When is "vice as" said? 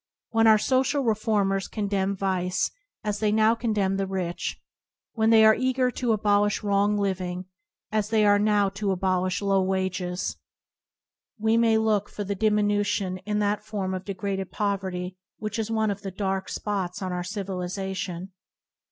2.15-3.19